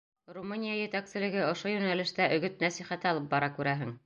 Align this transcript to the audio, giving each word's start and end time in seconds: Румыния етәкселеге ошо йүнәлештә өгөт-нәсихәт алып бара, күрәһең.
Румыния 0.35 0.77
етәкселеге 0.85 1.45
ошо 1.49 1.75
йүнәлештә 1.75 2.31
өгөт-нәсихәт 2.39 3.11
алып 3.13 3.33
бара, 3.37 3.53
күрәһең. 3.61 3.99